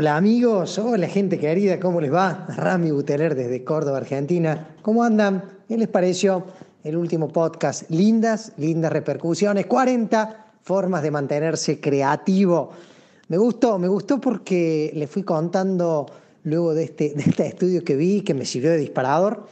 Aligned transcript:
Hola 0.00 0.16
amigos, 0.16 0.78
hola 0.78 1.08
gente 1.08 1.38
querida, 1.38 1.78
¿cómo 1.78 2.00
les 2.00 2.10
va? 2.10 2.46
Rami 2.56 2.90
Buteler 2.90 3.34
desde 3.34 3.62
Córdoba, 3.64 3.98
Argentina. 3.98 4.74
¿Cómo 4.80 5.04
andan? 5.04 5.44
¿Qué 5.68 5.76
les 5.76 5.88
pareció 5.88 6.46
el 6.84 6.96
último 6.96 7.28
podcast? 7.28 7.82
Lindas, 7.90 8.54
lindas 8.56 8.92
repercusiones, 8.92 9.66
40 9.66 10.54
formas 10.62 11.02
de 11.02 11.10
mantenerse 11.10 11.80
creativo. 11.80 12.70
Me 13.28 13.36
gustó, 13.36 13.78
me 13.78 13.88
gustó 13.88 14.18
porque 14.18 14.90
le 14.94 15.06
fui 15.06 15.22
contando 15.22 16.06
luego 16.44 16.72
de 16.72 16.84
este, 16.84 17.10
de 17.14 17.20
este 17.20 17.48
estudio 17.48 17.84
que 17.84 17.94
vi, 17.94 18.22
que 18.22 18.32
me 18.32 18.46
sirvió 18.46 18.70
de 18.70 18.78
disparador, 18.78 19.48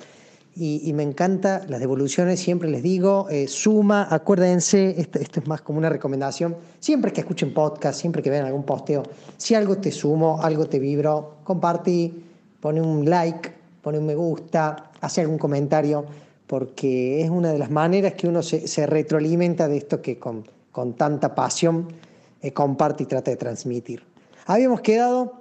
y, 0.60 0.92
me 0.92 1.04
encanta 1.04 1.64
las 1.68 1.78
devoluciones, 1.78 2.40
siempre 2.40 2.68
les 2.68 2.82
digo, 2.82 3.28
eh, 3.30 3.46
suma, 3.46 4.08
acuérdense, 4.10 5.00
esto, 5.00 5.20
es 5.20 5.46
más 5.46 5.60
como 5.60 5.78
una 5.78 5.88
recomendación, 5.88 6.56
siempre 6.80 7.12
que 7.12 7.20
escuchen 7.20 7.54
podcast, 7.54 8.00
siempre 8.00 8.22
que 8.22 8.30
vean 8.30 8.44
algún 8.44 8.64
posteo, 8.64 9.04
si 9.36 9.54
algo 9.54 9.78
te 9.78 9.92
sumo, 9.92 10.40
algo 10.42 10.66
te 10.66 10.80
vibro, 10.80 11.36
compartí, 11.44 12.24
pone 12.60 12.80
un 12.80 13.08
like, 13.08 13.52
pone 13.82 14.00
un 14.00 14.06
me 14.06 14.16
gusta, 14.16 14.90
hace 15.00 15.20
algún 15.20 15.38
comentario, 15.38 16.04
porque 16.48 17.22
es 17.22 17.30
una 17.30 17.52
de 17.52 17.58
las 17.58 17.70
maneras 17.70 18.14
que 18.14 18.26
uno 18.26 18.42
se, 18.42 18.66
se 18.66 18.84
retroalimenta 18.86 19.68
de 19.68 19.76
esto 19.76 20.02
que 20.02 20.18
con, 20.18 20.44
con 20.72 20.94
tanta 20.94 21.36
pasión 21.36 21.88
eh, 22.42 22.52
comparte 22.52 23.04
y 23.04 23.06
trata 23.06 23.30
de 23.30 23.36
transmitir. 23.36 24.02
Habíamos 24.46 24.80
quedado 24.80 25.34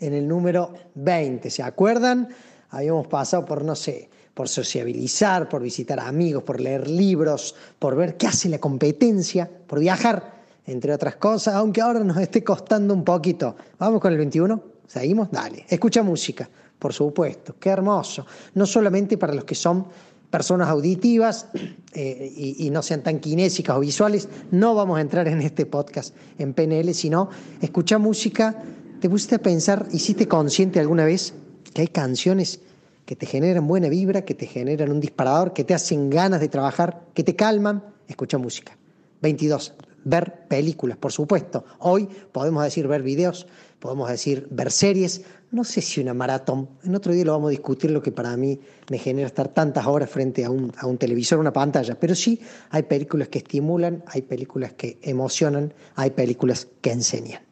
en 0.00 0.12
el 0.12 0.28
número 0.28 0.74
20, 0.96 1.48
¿se 1.50 1.62
acuerdan? 1.62 2.28
Habíamos 2.70 3.06
pasado 3.06 3.44
por, 3.44 3.64
no 3.64 3.74
sé, 3.74 4.10
por 4.34 4.48
sociabilizar, 4.48 5.48
por 5.48 5.62
visitar 5.62 6.00
amigos, 6.00 6.42
por 6.42 6.60
leer 6.60 6.90
libros, 6.90 7.54
por 7.78 7.94
ver 7.96 8.16
qué 8.16 8.26
hace 8.26 8.48
la 8.48 8.58
competencia, 8.58 9.48
por 9.66 9.78
viajar, 9.78 10.34
entre 10.66 10.92
otras 10.92 11.16
cosas, 11.16 11.54
aunque 11.54 11.80
ahora 11.80 12.00
nos 12.00 12.16
esté 12.18 12.42
costando 12.42 12.94
un 12.94 13.04
poquito. 13.04 13.54
Vamos 13.78 14.00
con 14.00 14.12
el 14.12 14.18
21, 14.18 14.62
seguimos, 14.86 15.30
dale. 15.30 15.64
Escucha 15.68 16.02
música, 16.02 16.48
por 16.78 16.92
supuesto, 16.92 17.54
qué 17.60 17.70
hermoso. 17.70 18.26
No 18.54 18.66
solamente 18.66 19.16
para 19.16 19.34
los 19.34 19.44
que 19.44 19.54
son 19.54 19.86
personas 20.30 20.68
auditivas 20.68 21.46
eh, 21.92 22.32
y, 22.36 22.66
y, 22.66 22.70
no 22.70 22.82
sean 22.82 23.02
tan 23.02 23.20
kinésicas 23.20 23.76
o 23.76 23.80
visuales, 23.80 24.28
no 24.50 24.74
vamos 24.74 24.98
a 24.98 25.00
entrar 25.00 25.28
en 25.28 25.42
este 25.42 25.64
podcast 25.64 26.14
en 26.38 26.54
PNL, 26.54 26.92
sino 26.92 27.28
escucha 27.60 27.98
música. 27.98 28.62
¿Te 29.00 29.08
pusiste 29.08 29.36
a 29.36 29.38
pensar, 29.38 29.86
hiciste 29.92 30.26
consciente 30.26 30.80
alguna 30.80 31.04
vez 31.04 31.34
que 31.72 31.82
hay 31.82 31.88
canciones 31.88 32.60
que 33.04 33.16
te 33.16 33.26
generan 33.26 33.66
buena 33.66 33.88
vibra, 33.88 34.22
que 34.24 34.34
te 34.34 34.46
generan 34.46 34.90
un 34.90 35.00
disparador, 35.00 35.52
que 35.52 35.64
te 35.64 35.74
hacen 35.74 36.10
ganas 36.10 36.40
de 36.40 36.48
trabajar, 36.48 37.04
que 37.14 37.22
te 37.22 37.36
calman, 37.36 37.84
escucha 38.08 38.38
música. 38.38 38.76
22. 39.22 39.74
Ver 40.04 40.46
películas, 40.48 40.98
por 40.98 41.12
supuesto. 41.12 41.64
Hoy 41.78 42.08
podemos 42.32 42.62
decir 42.62 42.86
ver 42.86 43.02
videos, 43.02 43.46
podemos 43.78 44.08
decir 44.10 44.46
ver 44.50 44.70
series. 44.70 45.22
No 45.50 45.64
sé 45.64 45.80
si 45.80 46.00
una 46.00 46.12
maratón. 46.12 46.68
En 46.82 46.94
otro 46.94 47.12
día 47.12 47.24
lo 47.24 47.32
vamos 47.32 47.48
a 47.48 47.50
discutir, 47.50 47.90
lo 47.90 48.02
que 48.02 48.12
para 48.12 48.36
mí 48.36 48.60
me 48.90 48.98
genera 48.98 49.26
estar 49.26 49.48
tantas 49.48 49.86
horas 49.86 50.10
frente 50.10 50.44
a 50.44 50.50
un, 50.50 50.72
a 50.76 50.86
un 50.86 50.98
televisor, 50.98 51.38
una 51.38 51.52
pantalla. 51.52 51.98
Pero 51.98 52.14
sí 52.14 52.40
hay 52.70 52.82
películas 52.82 53.28
que 53.28 53.38
estimulan, 53.38 54.02
hay 54.06 54.22
películas 54.22 54.74
que 54.74 54.98
emocionan, 55.02 55.72
hay 55.94 56.10
películas 56.10 56.68
que 56.82 56.92
enseñan. 56.92 57.42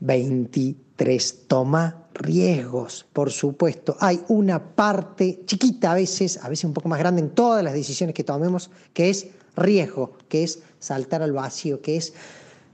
23. 0.00 1.46
Toma 1.46 2.01
riesgos, 2.14 3.06
por 3.12 3.30
supuesto. 3.30 3.96
Hay 4.00 4.20
una 4.28 4.74
parte 4.74 5.42
chiquita 5.46 5.92
a 5.92 5.94
veces, 5.94 6.38
a 6.42 6.48
veces 6.48 6.64
un 6.64 6.72
poco 6.72 6.88
más 6.88 6.98
grande 6.98 7.22
en 7.22 7.30
todas 7.30 7.62
las 7.62 7.74
decisiones 7.74 8.14
que 8.14 8.24
tomemos, 8.24 8.70
que 8.92 9.10
es 9.10 9.28
riesgo, 9.56 10.12
que 10.28 10.44
es 10.44 10.60
saltar 10.78 11.22
al 11.22 11.32
vacío, 11.32 11.80
que 11.80 11.96
es 11.96 12.14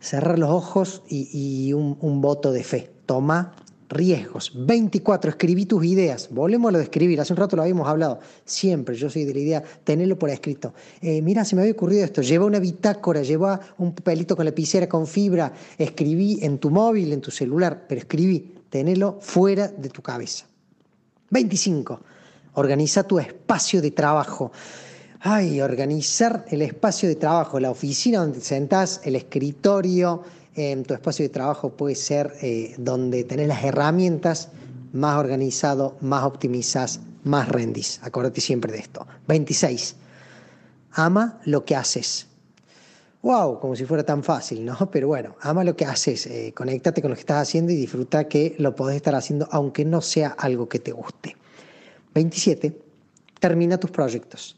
cerrar 0.00 0.38
los 0.38 0.50
ojos 0.50 1.02
y, 1.08 1.72
un, 1.72 2.20
voto 2.20 2.52
de 2.52 2.64
fe. 2.64 2.90
Toma 3.06 3.54
riesgos. 3.88 4.52
24. 4.54 5.30
Escribí 5.30 5.64
tus 5.66 5.84
ideas. 5.84 6.28
Volvemos 6.30 6.68
a 6.68 6.72
lo 6.72 6.78
de 6.78 6.84
escribir. 6.84 7.20
Hace 7.20 7.32
un 7.32 7.38
rato 7.38 7.56
lo 7.56 7.62
habíamos 7.62 7.88
hablado. 7.88 8.20
Siempre 8.44 8.96
yo 8.96 9.08
soy 9.08 9.24
de 9.24 9.32
la 9.32 9.40
idea, 9.40 9.62
tenerlo 9.84 10.18
por 10.18 10.30
escrito. 10.30 10.74
Eh, 11.00 11.22
mira, 11.22 11.44
se 11.44 11.56
me 11.56 11.62
había 11.62 11.72
ocurrido 11.72 12.04
esto. 12.04 12.22
Lleva 12.22 12.44
una 12.44 12.58
bitácora, 12.58 13.22
lleva 13.22 13.60
un 13.78 13.94
papelito 13.94 14.36
con 14.36 14.44
lapicera 14.44 14.88
con 14.88 15.06
fibra. 15.06 15.52
Escribí 15.78 16.38
en 16.42 16.58
tu 16.58 16.70
móvil, 16.70 17.12
en 17.12 17.20
tu 17.20 17.30
celular, 17.30 17.86
pero 17.88 18.00
escribí 18.00 18.57
tenelo 18.70 19.18
fuera 19.20 19.68
de 19.68 19.88
tu 19.88 20.02
cabeza. 20.02 20.46
25. 21.30 22.00
Organiza 22.54 23.02
tu 23.04 23.18
espacio 23.18 23.80
de 23.80 23.90
trabajo. 23.90 24.52
Ay, 25.20 25.60
organizar 25.60 26.44
el 26.48 26.62
espacio 26.62 27.08
de 27.08 27.16
trabajo, 27.16 27.58
la 27.58 27.70
oficina 27.70 28.20
donde 28.20 28.38
te 28.38 28.44
sentás, 28.44 29.00
el 29.04 29.16
escritorio, 29.16 30.22
en 30.54 30.84
tu 30.84 30.94
espacio 30.94 31.24
de 31.24 31.28
trabajo 31.28 31.70
puede 31.70 31.94
ser 31.94 32.34
eh, 32.42 32.74
donde 32.78 33.24
tenés 33.24 33.46
las 33.48 33.62
herramientas 33.64 34.48
más 34.92 35.18
organizado, 35.18 35.96
más 36.00 36.24
optimizás, 36.24 37.00
más 37.24 37.48
rendís. 37.48 38.00
Acuérdate 38.02 38.40
siempre 38.40 38.72
de 38.72 38.78
esto. 38.78 39.06
26. 39.28 39.96
Ama 40.92 41.40
lo 41.44 41.64
que 41.64 41.76
haces 41.76 42.26
wow, 43.28 43.60
como 43.60 43.76
si 43.76 43.84
fuera 43.84 44.02
tan 44.04 44.24
fácil, 44.24 44.64
¿no? 44.64 44.74
Pero 44.90 45.08
bueno, 45.08 45.36
ama 45.42 45.62
lo 45.62 45.76
que 45.76 45.84
haces, 45.84 46.26
eh, 46.26 46.54
conéctate 46.56 47.02
con 47.02 47.10
lo 47.10 47.14
que 47.14 47.20
estás 47.20 47.42
haciendo 47.42 47.70
y 47.72 47.76
disfruta 47.76 48.26
que 48.26 48.54
lo 48.58 48.74
podés 48.74 48.96
estar 48.96 49.14
haciendo 49.14 49.46
aunque 49.50 49.84
no 49.84 50.00
sea 50.00 50.28
algo 50.30 50.66
que 50.66 50.78
te 50.78 50.92
guste. 50.92 51.36
27. 52.14 52.74
Termina 53.38 53.78
tus 53.78 53.90
proyectos. 53.90 54.56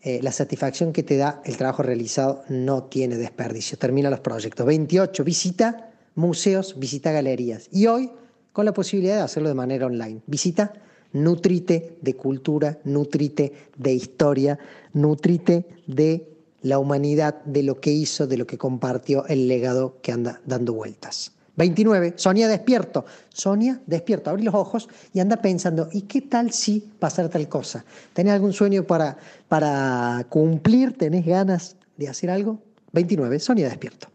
Eh, 0.00 0.20
la 0.22 0.32
satisfacción 0.32 0.94
que 0.94 1.02
te 1.02 1.18
da 1.18 1.42
el 1.44 1.58
trabajo 1.58 1.82
realizado 1.82 2.44
no 2.48 2.84
tiene 2.84 3.18
desperdicio. 3.18 3.76
Termina 3.76 4.08
los 4.08 4.20
proyectos. 4.20 4.64
28. 4.64 5.22
Visita 5.22 5.90
museos, 6.14 6.78
visita 6.78 7.12
galerías. 7.12 7.68
Y 7.70 7.88
hoy, 7.88 8.10
con 8.54 8.64
la 8.64 8.72
posibilidad 8.72 9.16
de 9.16 9.22
hacerlo 9.22 9.50
de 9.50 9.54
manera 9.54 9.84
online. 9.84 10.22
Visita, 10.26 10.72
nutrite 11.12 11.98
de 12.00 12.14
cultura, 12.14 12.78
nutrite 12.84 13.52
de 13.76 13.92
historia, 13.92 14.58
nutrite 14.94 15.66
de 15.86 16.37
la 16.62 16.78
humanidad 16.78 17.42
de 17.44 17.62
lo 17.62 17.80
que 17.80 17.90
hizo, 17.90 18.26
de 18.26 18.36
lo 18.36 18.46
que 18.46 18.58
compartió, 18.58 19.26
el 19.26 19.48
legado 19.48 19.96
que 20.02 20.12
anda 20.12 20.40
dando 20.46 20.72
vueltas. 20.72 21.32
29. 21.56 22.14
Sonia 22.16 22.46
despierto. 22.46 23.04
Sonia 23.30 23.80
despierto. 23.86 24.30
Abrí 24.30 24.44
los 24.44 24.54
ojos 24.54 24.88
y 25.12 25.18
anda 25.18 25.42
pensando, 25.42 25.88
¿y 25.92 26.02
qué 26.02 26.22
tal 26.22 26.52
si 26.52 26.80
pasar 26.98 27.28
tal 27.28 27.48
cosa? 27.48 27.84
¿Tenés 28.12 28.32
algún 28.32 28.52
sueño 28.52 28.84
para, 28.84 29.18
para 29.48 30.24
cumplir? 30.28 30.96
¿Tenés 30.96 31.26
ganas 31.26 31.76
de 31.96 32.08
hacer 32.08 32.30
algo? 32.30 32.60
29. 32.92 33.40
Sonia 33.40 33.68
despierto. 33.68 34.08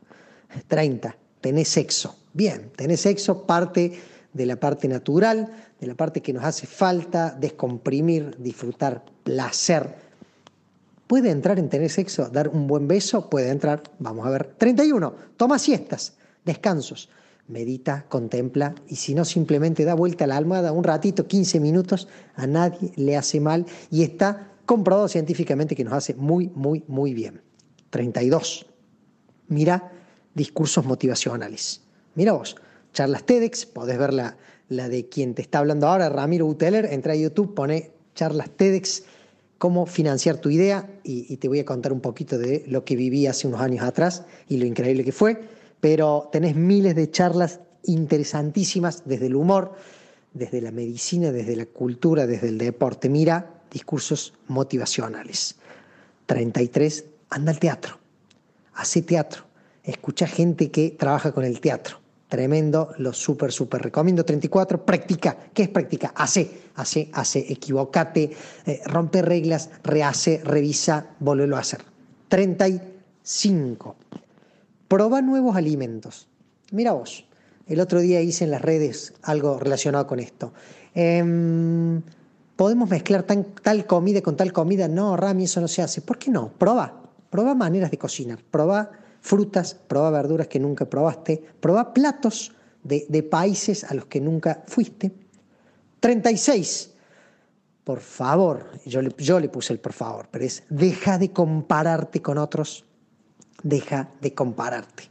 30. 0.68 1.16
Tenés 1.42 1.68
sexo. 1.68 2.16
Bien, 2.32 2.72
tenés 2.76 3.02
sexo, 3.02 3.46
parte 3.46 3.92
de 4.32 4.46
la 4.46 4.56
parte 4.56 4.88
natural, 4.88 5.52
de 5.80 5.88
la 5.88 5.96
parte 5.96 6.22
que 6.22 6.34
nos 6.34 6.46
hace 6.46 6.66
falta 6.66 7.32
descomprimir, 7.32 8.38
disfrutar, 8.40 9.04
placer 9.24 10.03
¿Puede 11.08 11.30
entrar 11.30 11.60
en 11.60 11.70
tener 11.70 11.90
sexo, 11.90 12.30
dar 12.30 12.50
un 12.50 12.68
buen 12.68 12.88
beso? 12.88 13.30
Puede 13.30 13.50
entrar, 13.50 13.84
vamos 14.00 14.26
a 14.26 14.30
ver. 14.30 14.56
31. 14.58 15.14
Toma 15.38 15.60
siestas, 15.60 16.14
descansos. 16.46 17.10
Medita, 17.48 18.06
contempla 18.08 18.74
y 18.88 18.96
si 18.96 19.14
no, 19.14 19.26
simplemente 19.26 19.84
da 19.84 19.96
vuelta 19.96 20.24
a 20.24 20.28
la 20.28 20.38
almohada 20.38 20.72
un 20.72 20.84
ratito, 20.84 21.28
15 21.28 21.60
minutos, 21.60 22.08
a 22.36 22.48
nadie 22.48 22.94
le 22.96 23.18
hace 23.18 23.42
mal 23.42 23.66
y 23.92 24.04
está 24.04 24.54
comprobado 24.66 25.10
científicamente 25.10 25.76
que 25.76 25.84
nos 25.84 25.94
hace 25.94 26.14
muy, 26.14 26.50
muy, 26.56 26.86
muy 26.88 27.14
bien. 27.14 27.42
32. 27.90 28.66
Mira 29.50 29.92
discursos 30.34 30.86
motivacionales. 30.86 31.82
Mira 32.16 32.32
vos, 32.32 32.56
charlas 32.94 33.26
TEDx, 33.26 33.66
podés 33.66 33.98
ver 33.98 34.14
la, 34.14 34.38
la 34.70 34.88
de 34.88 35.10
quien 35.10 35.36
te 35.36 35.42
está 35.42 35.60
hablando 35.60 35.88
ahora, 35.88 36.08
Ramiro 36.10 36.48
Uteller, 36.48 36.86
entra 36.86 37.14
a 37.14 37.18
YouTube, 37.18 37.54
pone 37.54 37.92
charlas 38.16 38.50
TEDx 38.52 39.04
cómo 39.64 39.86
financiar 39.86 40.40
tu 40.40 40.50
idea 40.50 40.90
y, 41.06 41.38
te 41.38 41.48
voy 41.48 41.60
a 41.60 41.64
contar 41.64 41.94
un 41.94 42.02
poquito 42.02 42.38
de 42.38 42.66
lo 42.68 42.84
que 42.84 42.98
viví 42.98 43.28
hace 43.28 43.48
unos 43.48 43.62
años 43.62 43.86
atrás 43.86 44.26
y 44.50 44.58
lo 44.58 44.66
increíble 44.66 45.06
que 45.06 45.14
fue, 45.14 45.40
pero 45.80 46.28
tenés 46.34 46.58
miles 46.58 46.96
de 46.96 47.10
charlas 47.10 47.62
interesantísimas 47.86 49.04
desde 49.06 49.28
el 49.28 49.38
humor, 49.38 49.72
desde 50.34 50.60
la 50.60 50.72
medicina, 50.72 51.32
desde 51.32 51.56
la 51.56 51.66
cultura, 51.66 52.28
desde 52.28 52.50
el 52.50 52.58
deporte. 52.58 53.08
Mira, 53.08 53.62
discursos 53.72 54.34
motivacionales. 54.50 55.56
33, 56.26 57.06
anda 57.30 57.54
al 57.54 57.60
teatro, 57.60 57.98
hace 58.74 59.02
teatro, 59.02 59.46
escucha 59.82 60.28
gente 60.28 60.72
que 60.72 60.90
trabaja 60.90 61.32
con 61.32 61.46
el 61.46 61.62
teatro. 61.62 62.03
Tremendo, 62.34 62.96
lo 62.98 63.14
súper, 63.14 63.52
súper 63.52 63.84
recomiendo. 63.84 64.26
34, 64.26 64.84
practica. 64.84 65.38
¿Qué 65.54 65.62
es 65.62 65.70
practica? 65.70 66.14
Hace, 66.16 66.64
hace, 66.74 67.12
hace, 67.14 67.46
equivocate, 67.54 68.32
eh, 68.66 68.82
rompe 68.88 69.22
reglas, 69.22 69.70
rehace, 69.84 70.42
revisa, 70.44 71.10
volvelo 71.20 71.58
a 71.58 71.60
hacer. 71.60 71.82
35. 72.30 73.96
Proba 74.88 75.22
nuevos 75.22 75.56
alimentos. 75.56 76.28
Mira 76.72 76.94
vos, 76.94 77.24
el 77.68 77.80
otro 77.80 78.00
día 78.00 78.20
hice 78.22 78.46
en 78.46 78.50
las 78.50 78.64
redes 78.64 79.14
algo 79.22 79.60
relacionado 79.60 80.08
con 80.08 80.20
esto. 80.20 80.54
Em, 80.96 82.02
¿Podemos 82.56 82.90
mezclar 82.90 83.28
tal 83.28 83.86
comida 83.86 84.24
con 84.24 84.36
tal 84.36 84.52
comida? 84.52 84.88
No, 84.88 85.16
Rami, 85.16 85.44
eso 85.44 85.62
no 85.62 85.68
se 85.68 85.84
hace. 85.84 86.02
¿Por 86.02 86.18
qué 86.18 86.32
no? 86.32 86.52
Proba, 86.58 87.00
proba 87.30 87.54
maneras 87.54 87.92
de 87.92 88.00
cocinar, 88.00 88.40
proba 88.50 88.90
frutas, 89.24 89.74
proba 89.74 90.12
verduras 90.12 90.48
que 90.48 90.60
nunca 90.60 90.86
probaste, 90.86 91.42
proba 91.62 91.94
platos 91.94 92.52
de, 92.84 93.24
países 93.24 93.86
a 93.86 93.94
los 93.94 94.06
que 94.06 94.20
nunca 94.20 94.64
fuiste. 94.68 95.12
36. 96.02 96.92
Por 97.86 98.02
favor, 98.02 98.70
yo 98.86 99.02
le, 99.02 99.14
yo 99.18 99.40
le 99.40 99.48
puse 99.48 99.74
el 99.74 99.80
por 99.80 99.94
favor, 99.94 100.28
pero 100.30 100.44
es 100.44 100.64
deja 100.70 101.18
de 101.18 101.32
compararte 101.32 102.22
con 102.22 102.38
otros, 102.38 102.86
deja 103.64 104.10
de 104.22 104.34
compararte. 104.34 105.04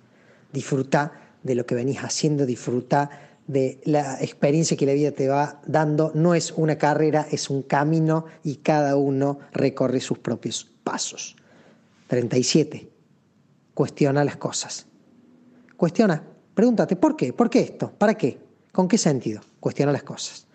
Disfruta 0.53 1.12
de 1.43 1.55
lo 1.55 1.65
que 1.65 1.75
venís 1.75 1.99
haciendo, 1.99 2.44
disfruta 2.44 3.08
de 3.47 3.81
la 3.85 4.23
experiencia 4.23 4.76
que 4.76 4.87
la 4.87 4.93
vida 4.93 5.12
te 5.12 5.29
va 5.29 5.62
dando. 5.67 6.12
No 6.15 6.35
es 6.35 6.53
una 6.53 6.76
carrera, 6.76 7.26
es 7.31 7.49
un 7.49 7.62
camino 7.62 8.26
y 8.44 8.56
cada 8.56 8.97
uno 8.97 9.38
recorre 9.53 10.00
sus 10.00 10.19
propios 10.19 10.70
pasos. 10.85 11.35
37 12.08 12.92
cuestiona 13.75 14.25
las 14.25 14.37
cosas. 14.37 14.87
Cuestiona, 15.77 16.23
pregúntate, 16.55 16.97
¿por 16.97 17.17
qué? 17.17 17.33
¿Por 17.33 17.51
qué 17.51 17.61
esto? 17.61 17.91
¿Para 17.91 18.15
qué? 18.15 18.39
¿Con 18.73 18.89
qué 18.89 18.99
sentido? 18.99 19.41
Cuestiona 19.61 19.93
las 19.93 20.03
cosas. 20.03 20.47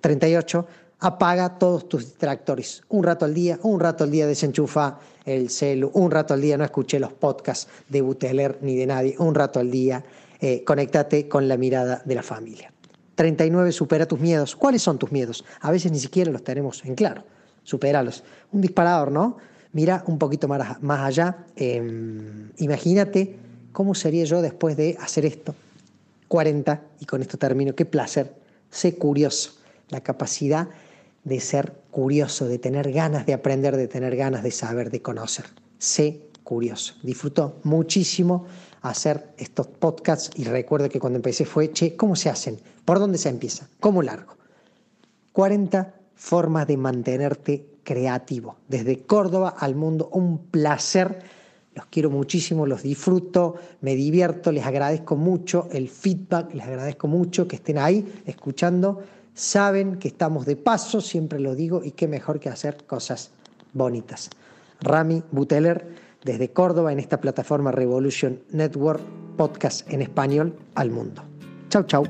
38. 0.00 0.66
Apaga 1.00 1.58
todos 1.58 1.88
tus 1.88 2.04
distractores. 2.06 2.82
Un 2.88 3.04
rato 3.04 3.24
al 3.24 3.34
día, 3.34 3.58
un 3.62 3.78
rato 3.78 4.04
al 4.04 4.10
día 4.10 4.26
desenchufa 4.26 4.98
el 5.24 5.50
celu, 5.50 5.90
un 5.94 6.10
rato 6.10 6.34
al 6.34 6.40
día 6.40 6.56
no 6.56 6.64
escuché 6.64 6.98
los 6.98 7.12
podcasts 7.12 7.68
de 7.88 8.00
Buteler 8.00 8.58
ni 8.62 8.74
de 8.74 8.86
nadie, 8.86 9.14
un 9.18 9.34
rato 9.34 9.60
al 9.60 9.70
día 9.70 10.02
eh, 10.40 10.64
conéctate 10.64 11.28
con 11.28 11.46
la 11.46 11.56
mirada 11.56 12.02
de 12.04 12.14
la 12.14 12.22
familia. 12.22 12.72
39. 13.16 13.72
Supera 13.72 14.06
tus 14.06 14.20
miedos. 14.20 14.54
¿Cuáles 14.54 14.82
son 14.82 14.98
tus 14.98 15.10
miedos? 15.10 15.44
A 15.60 15.72
veces 15.72 15.90
ni 15.90 15.98
siquiera 15.98 16.30
los 16.30 16.44
tenemos 16.44 16.84
en 16.84 16.94
claro. 16.94 17.24
Supéralos. 17.64 18.22
Un 18.52 18.60
disparador, 18.60 19.10
¿no? 19.10 19.38
Mira 19.78 20.02
un 20.08 20.18
poquito 20.18 20.48
más, 20.48 20.76
allá, 20.82 21.46
em, 21.54 22.50
imagínate 22.56 23.36
cómo 23.70 23.94
sería 23.94 24.24
yo 24.24 24.42
después 24.42 24.76
de 24.76 24.96
hacer 24.98 25.24
esto. 25.24 25.54
40, 26.26 26.82
y 26.98 27.06
con 27.06 27.22
esto 27.22 27.38
termino, 27.38 27.76
qué 27.76 27.84
placer, 27.84 28.34
sé 28.72 28.96
curioso, 28.96 29.52
la 29.90 30.00
capacidad 30.00 30.68
de 31.22 31.38
ser 31.38 31.74
curioso, 31.92 32.48
de 32.48 32.58
tener 32.58 32.90
ganas 32.90 33.24
de 33.24 33.34
aprender, 33.34 33.76
de 33.76 33.86
tener 33.86 34.16
ganas 34.16 34.42
de 34.42 34.50
saber, 34.50 34.90
de 34.90 35.00
conocer. 35.00 35.44
Sé 35.78 36.22
curioso. 36.42 36.94
Disfruto 37.04 37.60
muchísimo 37.62 38.46
hacer 38.82 39.28
estos 39.38 39.68
podcasts 39.68 40.32
y 40.34 40.42
recuerdo 40.42 40.88
que 40.88 40.98
cuando 40.98 41.18
empecé 41.18 41.44
fue, 41.44 41.70
che, 41.70 41.94
¿cómo 41.94 42.16
se 42.16 42.30
hacen? 42.30 42.58
¿Por 42.84 42.98
dónde 42.98 43.16
se 43.16 43.28
empieza? 43.28 43.68
¿Cómo 43.78 44.02
largo? 44.02 44.34
40 45.34 45.94
formas 46.16 46.66
de 46.66 46.76
mantenerte 46.76 47.77
creativo. 47.88 48.56
Desde 48.68 48.98
Córdoba 48.98 49.54
al 49.58 49.74
mundo, 49.74 50.10
un 50.12 50.36
placer. 50.50 51.20
Los 51.74 51.86
quiero 51.86 52.10
muchísimo, 52.10 52.66
los 52.66 52.82
disfruto, 52.82 53.54
me 53.80 53.94
divierto, 53.94 54.52
les 54.52 54.66
agradezco 54.66 55.16
mucho 55.16 55.68
el 55.72 55.88
feedback, 55.88 56.52
les 56.52 56.66
agradezco 56.66 57.08
mucho 57.08 57.48
que 57.48 57.56
estén 57.56 57.78
ahí 57.78 58.20
escuchando. 58.26 59.02
Saben 59.32 59.96
que 59.96 60.08
estamos 60.08 60.44
de 60.44 60.56
paso, 60.56 61.00
siempre 61.00 61.40
lo 61.40 61.54
digo, 61.54 61.82
y 61.82 61.92
qué 61.92 62.08
mejor 62.08 62.40
que 62.40 62.50
hacer 62.50 62.84
cosas 62.84 63.30
bonitas. 63.72 64.28
Rami 64.82 65.22
Buteler, 65.30 65.86
desde 66.22 66.50
Córdoba, 66.50 66.92
en 66.92 66.98
esta 66.98 67.22
plataforma 67.22 67.72
Revolution 67.72 68.38
Network, 68.50 69.00
podcast 69.38 69.90
en 69.90 70.02
español 70.02 70.54
al 70.74 70.90
mundo. 70.90 71.22
Chau, 71.70 71.84
chau. 71.84 72.04